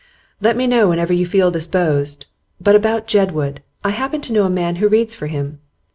[0.39, 2.25] 'Let me know whenever you feel disposed.
[2.59, 5.59] But about Jedwood: I happen to know a man who reads for him.